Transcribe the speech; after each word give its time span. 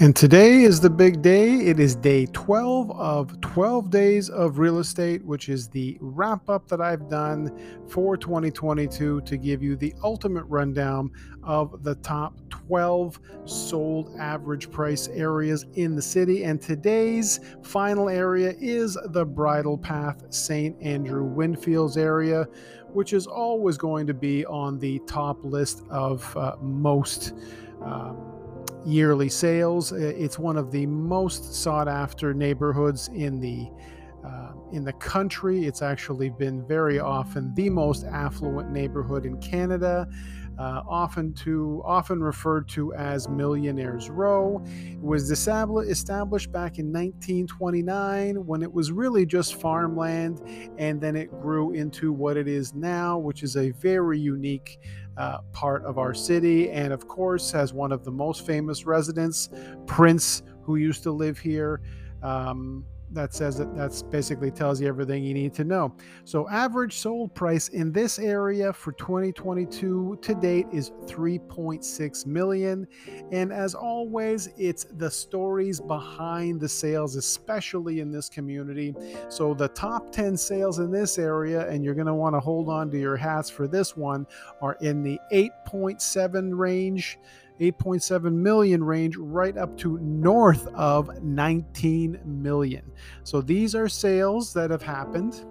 And 0.00 0.16
today 0.16 0.62
is 0.62 0.80
the 0.80 0.90
big 0.90 1.22
day. 1.22 1.54
It 1.54 1.78
is 1.78 1.94
day 1.94 2.26
12 2.26 2.90
of 2.90 3.40
12 3.40 3.90
days 3.90 4.28
of 4.28 4.58
real 4.58 4.80
estate, 4.80 5.24
which 5.24 5.48
is 5.48 5.68
the 5.68 5.96
wrap 6.00 6.50
up 6.50 6.66
that 6.66 6.80
I've 6.80 7.08
done 7.08 7.56
for 7.88 8.16
2022 8.16 9.20
to 9.20 9.36
give 9.36 9.62
you 9.62 9.76
the 9.76 9.94
ultimate 10.02 10.46
rundown 10.46 11.12
of 11.44 11.84
the 11.84 11.94
top 11.96 12.34
12 12.50 13.20
sold 13.44 14.16
average 14.18 14.68
price 14.72 15.06
areas 15.06 15.64
in 15.74 15.94
the 15.94 16.02
city. 16.02 16.42
And 16.42 16.60
today's 16.60 17.38
final 17.62 18.08
area 18.08 18.52
is 18.58 18.98
the 19.10 19.24
Bridle 19.24 19.78
Path 19.78 20.24
St. 20.34 20.76
Andrew 20.82 21.22
Windfields 21.22 21.96
area, 21.96 22.48
which 22.88 23.12
is 23.12 23.28
always 23.28 23.78
going 23.78 24.08
to 24.08 24.14
be 24.14 24.44
on 24.46 24.80
the 24.80 24.98
top 25.06 25.44
list 25.44 25.84
of 25.88 26.36
uh, 26.36 26.56
most. 26.60 27.32
Um, 27.80 28.33
yearly 28.84 29.28
sales. 29.28 29.92
It's 29.92 30.38
one 30.38 30.56
of 30.56 30.70
the 30.70 30.86
most 30.86 31.54
sought 31.54 31.88
after 31.88 32.34
neighborhoods 32.34 33.08
in 33.14 33.40
the 33.40 33.70
uh, 34.24 34.52
in 34.72 34.84
the 34.84 34.92
country. 34.94 35.66
It's 35.66 35.82
actually 35.82 36.30
been 36.30 36.66
very 36.66 36.98
often 36.98 37.54
the 37.54 37.68
most 37.68 38.04
affluent 38.04 38.70
neighborhood 38.70 39.26
in 39.26 39.38
Canada. 39.40 40.08
Uh, 40.56 40.82
often 40.88 41.32
to 41.32 41.82
often 41.84 42.22
referred 42.22 42.68
to 42.68 42.94
as 42.94 43.28
Millionaires 43.28 44.08
Row. 44.08 44.64
It 44.66 45.00
was 45.00 45.30
established 45.30 46.52
back 46.52 46.78
in 46.78 46.92
1929 46.92 48.46
when 48.46 48.62
it 48.62 48.72
was 48.72 48.92
really 48.92 49.26
just 49.26 49.56
farmland, 49.56 50.40
and 50.78 51.00
then 51.00 51.16
it 51.16 51.28
grew 51.40 51.72
into 51.72 52.12
what 52.12 52.36
it 52.36 52.46
is 52.46 52.72
now, 52.72 53.18
which 53.18 53.42
is 53.42 53.56
a 53.56 53.70
very 53.72 54.18
unique 54.18 54.78
uh, 55.16 55.38
part 55.52 55.84
of 55.84 55.98
our 55.98 56.14
city, 56.14 56.70
and 56.70 56.92
of 56.92 57.08
course 57.08 57.50
has 57.50 57.72
one 57.72 57.90
of 57.90 58.04
the 58.04 58.12
most 58.12 58.46
famous 58.46 58.84
residents, 58.86 59.48
Prince, 59.86 60.42
who 60.62 60.76
used 60.76 61.02
to 61.02 61.10
live 61.10 61.38
here. 61.38 61.80
Um, 62.22 62.84
that 63.14 63.32
says 63.32 63.56
that 63.58 63.74
that's 63.76 64.02
basically 64.02 64.50
tells 64.50 64.80
you 64.80 64.88
everything 64.88 65.24
you 65.24 65.34
need 65.34 65.54
to 65.54 65.64
know. 65.64 65.94
So 66.24 66.48
average 66.48 66.96
sold 66.98 67.34
price 67.34 67.68
in 67.68 67.92
this 67.92 68.18
area 68.18 68.72
for 68.72 68.92
2022 68.92 70.18
to 70.20 70.34
date 70.34 70.66
is 70.72 70.90
3.6 71.06 72.26
million. 72.26 72.86
And 73.32 73.52
as 73.52 73.74
always, 73.74 74.50
it's 74.56 74.84
the 74.84 75.10
stories 75.10 75.80
behind 75.80 76.60
the 76.60 76.68
sales, 76.68 77.16
especially 77.16 78.00
in 78.00 78.10
this 78.10 78.28
community. 78.28 78.94
So 79.28 79.54
the 79.54 79.68
top 79.68 80.12
10 80.12 80.36
sales 80.36 80.78
in 80.78 80.90
this 80.90 81.18
area, 81.18 81.68
and 81.68 81.84
you're 81.84 81.94
going 81.94 82.06
to 82.06 82.14
want 82.14 82.34
to 82.34 82.40
hold 82.40 82.68
on 82.68 82.90
to 82.90 82.98
your 82.98 83.16
hats 83.16 83.48
for 83.48 83.66
this 83.68 83.96
one, 83.96 84.26
are 84.60 84.76
in 84.80 85.02
the 85.02 85.18
8.7 85.32 86.56
range. 86.56 87.18
8.7 87.60 88.32
million 88.32 88.82
range 88.82 89.16
right 89.16 89.56
up 89.56 89.76
to 89.78 89.98
north 89.98 90.66
of 90.74 91.22
19 91.22 92.20
million. 92.24 92.90
So 93.22 93.40
these 93.40 93.74
are 93.74 93.88
sales 93.88 94.52
that 94.54 94.70
have 94.70 94.82
happened. 94.82 95.44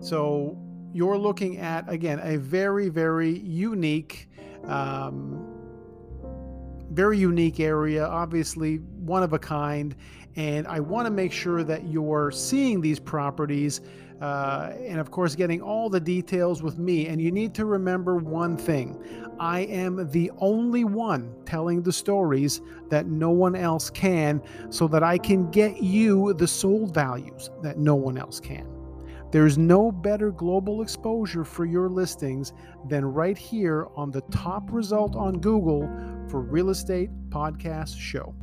So 0.00 0.58
you're 0.92 1.18
looking 1.18 1.58
at, 1.58 1.88
again, 1.90 2.20
a 2.22 2.36
very, 2.36 2.88
very 2.88 3.38
unique. 3.38 4.28
Um, 4.64 5.52
very 6.90 7.18
unique 7.18 7.60
area, 7.60 8.06
obviously 8.06 8.76
one 8.76 9.22
of 9.22 9.32
a 9.32 9.38
kind. 9.38 9.94
And 10.36 10.66
I 10.66 10.80
want 10.80 11.06
to 11.06 11.10
make 11.10 11.32
sure 11.32 11.62
that 11.64 11.86
you're 11.86 12.30
seeing 12.30 12.80
these 12.80 12.98
properties 12.98 13.80
uh, 14.20 14.72
and, 14.78 14.98
of 14.98 15.10
course, 15.10 15.34
getting 15.34 15.60
all 15.60 15.90
the 15.90 16.00
details 16.00 16.62
with 16.62 16.78
me. 16.78 17.08
And 17.08 17.20
you 17.20 17.30
need 17.30 17.54
to 17.54 17.64
remember 17.66 18.16
one 18.16 18.56
thing 18.56 19.02
I 19.38 19.60
am 19.60 20.10
the 20.10 20.30
only 20.38 20.84
one 20.84 21.34
telling 21.44 21.82
the 21.82 21.92
stories 21.92 22.62
that 22.88 23.06
no 23.06 23.30
one 23.30 23.54
else 23.54 23.90
can, 23.90 24.40
so 24.70 24.88
that 24.88 25.02
I 25.02 25.18
can 25.18 25.50
get 25.50 25.82
you 25.82 26.32
the 26.34 26.48
sold 26.48 26.94
values 26.94 27.50
that 27.62 27.78
no 27.78 27.94
one 27.94 28.16
else 28.16 28.40
can. 28.40 28.66
There's 29.32 29.58
no 29.58 29.92
better 29.92 30.30
global 30.30 30.80
exposure 30.80 31.44
for 31.44 31.66
your 31.66 31.90
listings 31.90 32.54
than 32.88 33.04
right 33.04 33.36
here 33.36 33.88
on 33.96 34.10
the 34.10 34.22
top 34.30 34.72
result 34.72 35.16
on 35.16 35.40
Google 35.40 35.82
for 36.28 36.40
Real 36.40 36.70
Estate 36.70 37.10
Podcast 37.28 37.98
Show. 37.98 38.34